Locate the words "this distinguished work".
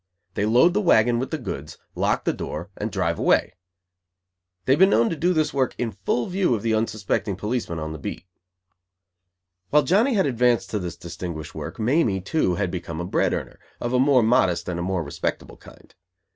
10.79-11.77